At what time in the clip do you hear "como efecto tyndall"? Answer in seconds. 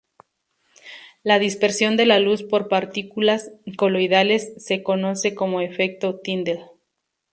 5.35-6.71